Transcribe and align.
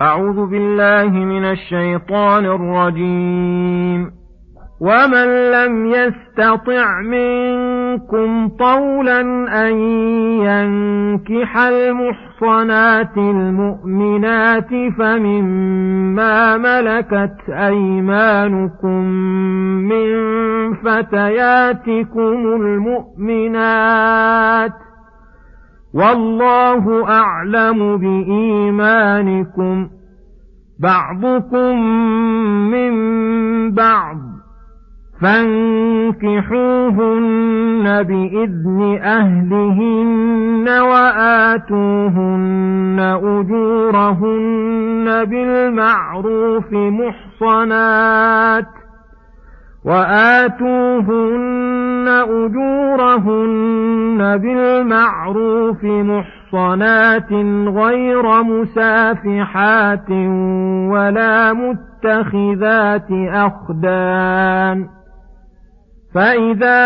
أعوذ 0.00 0.46
بالله 0.46 1.10
من 1.10 1.44
الشيطان 1.44 2.44
الرجيم. 2.44 4.10
ومن 4.80 5.50
لم 5.50 5.86
يستطع 5.86 7.00
منكم 7.00 8.48
طولا 8.48 9.20
أن 9.68 9.74
ينكح 10.42 11.56
المحصنات 11.56 13.16
المؤمنات 13.16 14.70
فمما 14.98 16.56
ملكت 16.56 17.36
أيمانكم 17.50 19.04
من 19.88 20.08
فتياتكم 20.74 22.56
المؤمنات 23.36 24.08
والله 25.94 27.10
أعلم 27.10 27.96
بإيمانكم. 27.96 29.88
بعضكم 30.78 31.82
من 32.70 32.90
بعض. 33.70 34.16
فانكحوهن 35.20 38.02
بإذن 38.02 38.98
أهلهن 39.02 40.68
وآتوهن 40.68 43.20
أجورهن 43.24 45.24
بالمعروف 45.24 46.72
محصنات. 46.72 48.66
وآتوهن 49.84 51.67
أجورهن 54.20 54.38
بالمعروف 54.38 55.84
محصنات 55.84 57.32
غير 57.68 58.42
مسافحات 58.42 60.10
ولا 60.90 61.52
متخذات 61.52 63.06
أخدان 63.32 64.88
فإذا 66.14 66.80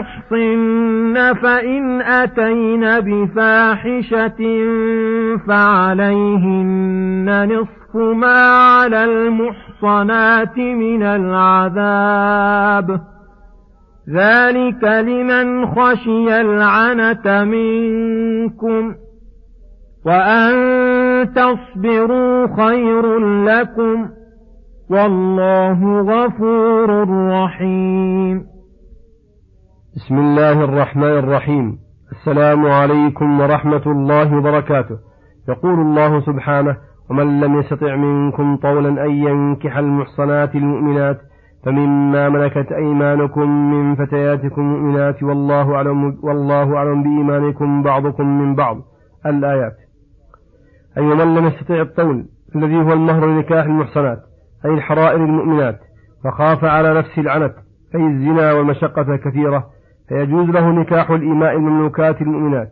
أحصن 0.00 1.34
فإن 1.42 2.00
أتين 2.00 3.00
بفاحشة 3.00 4.40
فعليهن 5.48 7.28
نصف 7.52 7.96
ما 7.96 8.38
على 8.56 9.04
المحصنات 9.04 10.58
من 10.58 11.02
العذاب 11.02 13.00
ذلك 14.08 14.84
لمن 14.84 15.66
خشي 15.66 16.40
العنة 16.40 17.44
منكم 17.44 18.94
وأن 20.06 20.54
تصبروا 21.34 22.46
خير 22.56 23.18
لكم 23.44 24.08
والله 24.90 26.00
غفور 26.00 27.08
رحيم 27.30 28.44
بسم 29.96 30.18
الله 30.18 30.64
الرحمن 30.64 31.18
الرحيم. 31.18 31.78
السلام 32.12 32.66
عليكم 32.66 33.40
ورحمة 33.40 33.82
الله 33.86 34.36
وبركاته. 34.36 34.98
يقول 35.48 35.80
الله 35.80 36.20
سبحانه 36.20 36.76
ومن 37.10 37.40
لم 37.40 37.60
يستطع 37.60 37.96
منكم 37.96 38.56
طولا 38.56 39.04
أن 39.04 39.10
ينكح 39.10 39.76
المحصنات 39.76 40.54
المؤمنات 40.54 41.20
فمما 41.64 42.28
ملكت 42.28 42.72
أيمانكم 42.72 43.72
من 43.72 43.94
فتياتكم 43.94 44.62
المؤمنات 44.62 45.22
والله 45.22 45.74
أعلم, 45.74 46.18
والله 46.22 46.76
أعلم 46.76 47.02
بإيمانكم 47.02 47.82
بعضكم 47.82 48.38
من 48.40 48.54
بعض. 48.54 48.76
الآيات. 49.26 49.76
أي 50.98 51.02
من 51.02 51.34
لم 51.34 51.46
يستطع 51.46 51.80
الطول 51.80 52.24
الذي 52.56 52.76
هو 52.76 52.92
المهر 52.92 53.26
لنكاح 53.26 53.64
المحصنات 53.64 54.18
أي 54.64 54.70
الحرائر 54.70 55.24
المؤمنات 55.24 55.80
وخاف 56.24 56.64
على 56.64 56.94
نفسه 56.94 57.22
العنت 57.22 57.54
أي 57.94 58.06
الزنا 58.06 58.52
والمشقة 58.52 59.14
الكثيرة 59.14 59.66
فيجوز 60.08 60.48
له 60.48 60.70
نكاح 60.70 61.10
الإماء 61.10 61.56
المملوكات 61.56 62.22
المؤمنات. 62.22 62.70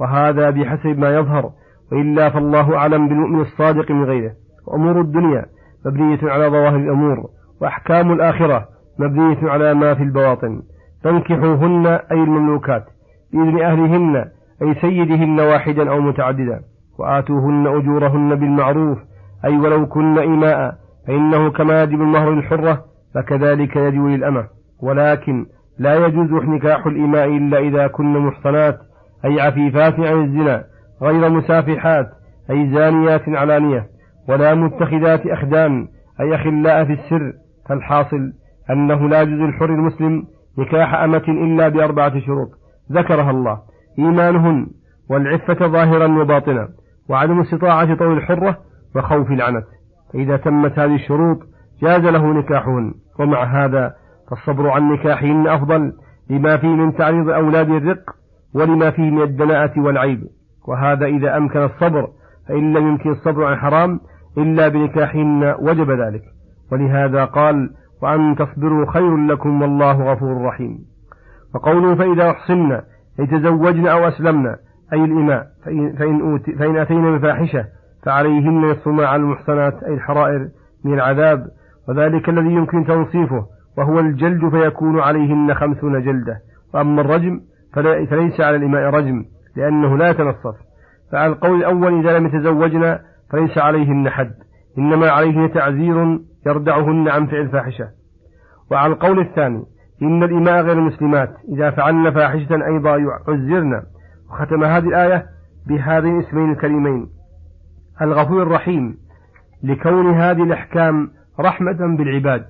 وهذا 0.00 0.50
بحسب 0.50 0.98
ما 0.98 1.14
يظهر 1.14 1.50
وإلا 1.92 2.30
فالله 2.30 2.76
أعلم 2.76 3.08
بالمؤمن 3.08 3.40
الصادق 3.40 3.90
من 3.90 4.04
غيره. 4.04 4.32
وأمور 4.66 5.00
الدنيا 5.00 5.46
مبنية 5.86 6.18
على 6.22 6.48
ظواهر 6.48 6.76
الأمور. 6.76 7.24
وأحكام 7.60 8.12
الآخرة 8.12 8.68
مبنية 8.98 9.50
على 9.50 9.74
ما 9.74 9.94
في 9.94 10.02
البواطن. 10.02 10.62
فانكحوهن 11.04 11.86
أي 11.86 12.22
المملوكات 12.22 12.84
بإذن 13.32 13.62
أهلهن 13.62 14.24
أي 14.62 14.74
سيدهن 14.74 15.40
واحدا 15.40 15.90
أو 15.90 16.00
متعددا 16.00 16.60
وآتوهن 16.98 17.66
أجورهن 17.66 18.34
بالمعروف 18.34 18.98
أي 19.44 19.56
ولو 19.58 19.86
كن 19.86 20.18
إماء 20.18 20.74
فإنه 21.06 21.50
كما 21.50 21.82
يجب 21.82 22.00
المهر 22.00 22.30
للحرة 22.30 22.84
فكذلك 23.14 23.76
يجب 23.76 24.04
للأمة. 24.06 24.46
ولكن 24.82 25.46
لا 25.78 26.06
يجوز 26.06 26.30
نكاح 26.32 26.86
الإماء 26.86 27.28
إلا 27.36 27.58
إذا 27.58 27.86
كن 27.86 28.18
محصنات 28.18 28.78
أي 29.24 29.40
عفيفات 29.40 30.00
عن 30.00 30.24
الزنا 30.24 30.64
غير 31.02 31.30
مسافحات 31.30 32.10
أي 32.50 32.70
زانيات 32.74 33.28
علانية 33.28 33.86
ولا 34.28 34.54
متخذات 34.54 35.26
أخدان 35.26 35.88
أي 36.20 36.34
أخلاء 36.34 36.84
في 36.84 36.92
السر 36.92 37.32
فالحاصل 37.68 38.32
أنه 38.70 39.08
لا 39.08 39.22
يجوز 39.22 39.40
الحر 39.40 39.64
المسلم 39.64 40.24
نكاح 40.58 40.94
أمة 40.94 41.24
إلا 41.28 41.68
بأربعة 41.68 42.20
شروط. 42.20 42.48
ذكرها 42.92 43.30
الله. 43.30 43.58
إيمانهن 43.98 44.66
والعفة 45.10 45.66
ظاهرا 45.66 46.20
وباطنا 46.20 46.68
وعدم 47.08 47.40
استطاعة 47.40 47.94
طول 47.94 48.16
الحرة 48.16 48.58
وخوف 48.96 49.30
العنت. 49.30 49.64
فإذا 50.12 50.36
تمت 50.36 50.78
هذه 50.78 50.94
الشروط 50.94 51.38
جاز 51.82 52.00
له 52.00 52.32
نكاحهن. 52.32 52.94
ومع 53.18 53.64
هذا 53.64 53.94
فالصبر 54.30 54.68
عن 54.68 54.92
نكاحهن 54.92 55.48
أفضل 55.48 55.92
لما 56.30 56.56
فيه 56.56 56.68
من 56.68 56.94
تعريض 56.96 57.30
أولاد 57.30 57.70
الرق 57.70 58.10
ولما 58.54 58.90
فيه 58.90 59.10
من 59.10 59.22
الدناءة 59.22 59.80
والعيب. 59.80 60.24
وهذا 60.68 61.06
إذا 61.06 61.36
أمكن 61.36 61.62
الصبر 61.62 62.08
فإن 62.48 62.72
لم 62.72 62.88
يمكن 62.88 63.10
الصبر 63.10 63.44
عن 63.44 63.56
حرام 63.56 64.00
إلا 64.38 64.68
بنكاحهن 64.68 65.54
وجب 65.58 65.90
ذلك. 65.90 66.33
ولهذا 66.72 67.24
قال 67.24 67.70
وأن 68.02 68.36
تصبروا 68.36 68.92
خير 68.92 69.16
لكم 69.16 69.62
والله 69.62 70.12
غفور 70.12 70.42
رحيم. 70.42 70.78
وقوله 71.54 71.94
فإذا 71.94 72.30
أحصن 72.30 72.72
أي 73.20 73.26
تزوجن 73.26 73.86
أو 73.86 74.08
أسلمن 74.08 74.46
أي 74.92 75.04
الإماء 75.04 75.46
فإن, 75.64 75.92
فإن, 75.92 76.38
فإن 76.38 76.76
أتينا 76.76 77.16
بفاحشة 77.16 77.64
فعليهن 78.02 78.70
نصف 78.70 78.88
ما 78.88 79.06
على 79.06 79.22
المحصنات 79.22 79.82
أي 79.82 79.94
الحرائر 79.94 80.48
من 80.84 80.94
العذاب 80.94 81.46
وذلك 81.88 82.28
الذي 82.28 82.52
يمكن 82.52 82.86
تنصيفه 82.86 83.46
وهو 83.78 84.00
الجلد 84.00 84.48
فيكون 84.48 85.00
عليهن 85.00 85.54
خمسون 85.54 86.02
جلدة. 86.02 86.36
وأما 86.74 87.00
الرجم 87.00 87.40
فليس 88.10 88.40
على 88.40 88.56
الإماء 88.56 88.82
رجم 88.82 89.24
لأنه 89.56 89.96
لا 89.96 90.10
يتنصف. 90.10 90.54
فعلى 91.12 91.32
القول 91.32 91.58
الأول 91.58 92.00
إذا 92.00 92.18
لم 92.18 92.26
يتزوجن 92.26 92.98
فليس 93.30 93.58
عليهن 93.58 94.10
حد. 94.10 94.34
إنما 94.78 95.10
عليهن 95.10 95.52
تعزير 95.52 96.18
يردعهن 96.46 97.08
عن 97.08 97.26
فعل 97.26 97.40
الفاحشة. 97.40 97.88
وعلى 98.70 98.92
القول 98.92 99.20
الثاني 99.20 99.64
إن 100.02 100.22
الإماء 100.22 100.62
غير 100.62 100.72
المسلمات. 100.72 101.30
إذا 101.48 101.70
فعلن 101.70 102.10
فاحشة 102.10 102.66
أيضا 102.66 102.96
يعزرن. 102.96 103.82
وختم 104.30 104.64
هذه 104.64 104.88
الآية 104.88 105.26
بهذين 105.68 106.20
الاسمين 106.20 106.52
الكريمين. 106.52 107.06
الغفور 108.02 108.42
الرحيم 108.42 108.96
لكون 109.62 110.14
هذه 110.14 110.42
الأحكام 110.42 111.10
رحمة 111.40 111.96
بالعباد. 111.96 112.44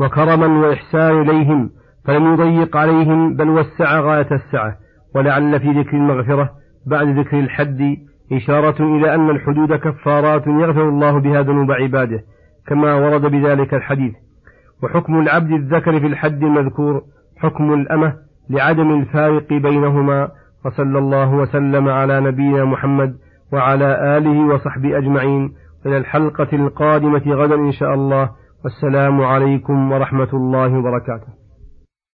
وكرما 0.00 0.46
وإحسان 0.46 1.20
إليهم 1.20 1.70
فلم 2.04 2.32
يضيق 2.32 2.76
عليهم 2.76 3.36
بل 3.36 3.48
وسع 3.48 4.00
غاية 4.00 4.28
السعة. 4.32 4.76
ولعل 5.14 5.60
في 5.60 5.70
ذكر 5.70 5.96
المغفرة 5.96 6.50
بعد 6.86 7.06
ذكر 7.18 7.38
الحد 7.38 7.96
إشارة 8.32 8.82
إلى 8.96 9.14
أن 9.14 9.30
الحدود 9.30 9.74
كفارات 9.74 10.46
يغفر 10.46 10.88
الله 10.88 11.20
بها 11.20 11.42
ذنوب 11.42 11.72
عباده 11.72 12.20
كما 12.66 12.94
ورد 12.94 13.20
بذلك 13.20 13.74
الحديث. 13.74 14.14
وحكم 14.82 15.20
العبد 15.20 15.50
الذكر 15.50 16.00
في 16.00 16.06
الحد 16.06 16.42
المذكور 16.42 17.02
حكم 17.38 17.74
الأمة 17.74 18.14
لعدم 18.50 19.00
الفارق 19.00 19.48
بينهما 19.48 20.28
وصلى 20.64 20.98
الله 20.98 21.34
وسلم 21.34 21.88
على 21.88 22.20
نبينا 22.20 22.64
محمد 22.64 23.16
وعلى 23.52 24.18
آله 24.18 24.54
وصحبه 24.54 24.98
أجمعين. 24.98 25.52
إلى 25.86 25.96
الحلقة 25.96 26.48
القادمة 26.52 27.22
غدا 27.26 27.54
إن 27.54 27.72
شاء 27.72 27.94
الله. 27.94 28.30
والسلام 28.64 29.20
عليكم 29.20 29.92
ورحمة 29.92 30.28
الله 30.32 30.78
وبركاته. 30.78 31.39